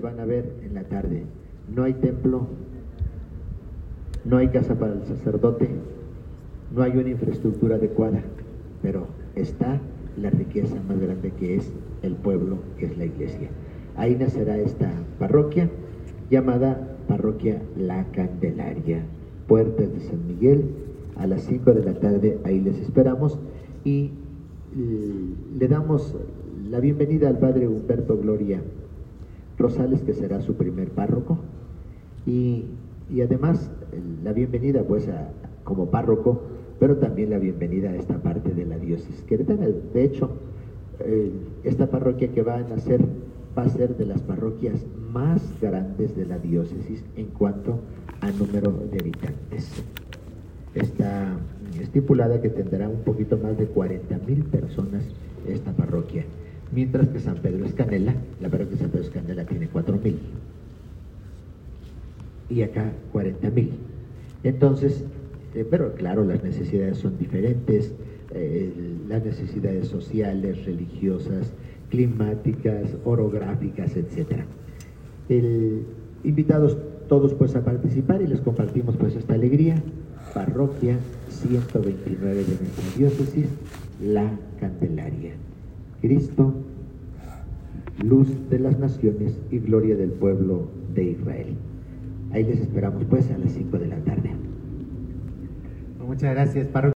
van 0.00 0.20
a 0.20 0.24
ver 0.24 0.44
en 0.62 0.74
la 0.74 0.84
tarde. 0.84 1.24
No 1.74 1.82
hay 1.82 1.94
templo, 1.94 2.46
no 4.24 4.36
hay 4.36 4.48
casa 4.48 4.76
para 4.76 4.92
el 4.92 5.02
sacerdote, 5.02 5.68
no 6.72 6.82
hay 6.82 6.96
una 6.96 7.10
infraestructura 7.10 7.76
adecuada, 7.76 8.22
pero 8.80 9.08
está 9.34 9.80
la 10.16 10.30
riqueza 10.30 10.76
más 10.88 11.00
grande 11.00 11.32
que 11.32 11.56
es 11.56 11.72
el 12.02 12.14
pueblo, 12.14 12.58
que 12.78 12.86
es 12.86 12.96
la 12.96 13.06
iglesia. 13.06 13.48
Ahí 13.96 14.14
nacerá 14.14 14.56
esta 14.56 14.88
parroquia 15.18 15.68
llamada 16.30 16.96
Parroquia 17.08 17.60
La 17.76 18.04
Candelaria, 18.12 19.02
Puertas 19.48 19.92
de 19.92 20.00
San 20.00 20.28
Miguel, 20.28 20.64
a 21.16 21.26
las 21.26 21.42
5 21.42 21.72
de 21.72 21.84
la 21.84 21.94
tarde, 21.94 22.38
ahí 22.44 22.60
les 22.60 22.78
esperamos 22.78 23.36
y 23.84 24.12
le 25.58 25.66
damos 25.66 26.14
la 26.70 26.78
bienvenida 26.78 27.28
al 27.28 27.38
Padre 27.38 27.66
Humberto 27.66 28.16
Gloria 28.16 28.60
Rosales, 29.62 30.02
que 30.02 30.12
será 30.12 30.40
su 30.42 30.54
primer 30.54 30.90
párroco, 30.90 31.38
y, 32.26 32.64
además 33.22 33.70
la 34.24 34.32
bienvenida 34.32 34.82
pues 34.82 35.08
como 35.64 35.86
párroco, 35.86 36.42
pero 36.80 36.96
también 36.96 37.30
la 37.30 37.38
bienvenida 37.38 37.90
a 37.90 37.96
esta 37.96 38.18
parte 38.18 38.50
de 38.52 38.66
la 38.66 38.76
diócesis 38.76 39.22
queretana. 39.22 39.66
De 39.66 40.04
hecho, 40.04 40.30
esta 41.62 41.86
parroquia 41.86 42.28
que 42.32 42.42
va 42.42 42.56
a 42.56 42.62
nacer 42.62 43.00
va 43.56 43.62
a 43.62 43.68
ser 43.68 43.96
de 43.96 44.06
las 44.06 44.20
parroquias 44.22 44.84
más 45.12 45.42
grandes 45.60 46.16
de 46.16 46.26
la 46.26 46.38
diócesis 46.38 47.04
en 47.16 47.26
cuanto 47.26 47.78
a 48.20 48.30
número 48.32 48.72
de 48.90 48.98
habitantes. 48.98 49.84
Está 50.74 51.36
estipulada 51.78 52.40
que 52.40 52.48
tendrá 52.48 52.88
un 52.88 53.02
poquito 53.02 53.36
más 53.36 53.56
de 53.58 53.66
40 53.66 54.18
mil 54.26 54.42
personas 54.44 55.04
esta 55.46 55.72
parroquia 55.72 56.24
mientras 56.72 57.08
que 57.08 57.20
San 57.20 57.36
Pedro 57.36 57.64
Escanela, 57.64 58.14
la 58.40 58.48
parroquia 58.48 58.72
de 58.72 58.78
San 58.78 58.90
Pedro 58.90 59.04
Escanela 59.04 59.44
tiene 59.44 59.68
4.000 59.70 60.14
y 62.50 62.62
acá 62.62 62.92
40.000. 63.12 63.70
Entonces, 64.44 65.04
eh, 65.54 65.66
pero 65.68 65.94
claro, 65.94 66.24
las 66.24 66.42
necesidades 66.42 66.98
son 66.98 67.18
diferentes, 67.18 67.92
eh, 68.34 68.72
las 69.08 69.24
necesidades 69.24 69.88
sociales, 69.88 70.64
religiosas, 70.64 71.52
climáticas, 71.90 72.96
orográficas, 73.04 73.96
etc. 73.96 74.44
invitados 76.24 76.76
todos 77.08 77.34
pues 77.34 77.54
a 77.56 77.64
participar 77.64 78.22
y 78.22 78.26
les 78.26 78.40
compartimos 78.40 78.96
pues 78.96 79.14
esta 79.16 79.34
alegría. 79.34 79.82
Parroquia 80.34 80.96
129 81.28 82.34
de 82.34 82.56
nuestra 82.56 82.96
diócesis, 82.96 83.46
La 84.02 84.30
Candelaria. 84.58 85.01
Cristo, 86.02 86.52
luz 88.02 88.28
de 88.50 88.58
las 88.58 88.78
naciones 88.78 89.40
y 89.50 89.60
gloria 89.60 89.96
del 89.96 90.10
pueblo 90.10 90.68
de 90.94 91.04
Israel. 91.04 91.54
Ahí 92.32 92.42
les 92.42 92.60
esperamos 92.60 93.04
pues 93.08 93.30
a 93.30 93.38
las 93.38 93.52
5 93.52 93.78
de 93.78 93.86
la 93.86 93.96
tarde. 93.98 94.32
Muchas 96.04 96.34
gracias, 96.34 96.66